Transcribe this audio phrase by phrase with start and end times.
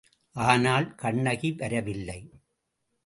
[0.35, 2.19] ஆனால், கண்ணகி வரவில்லை.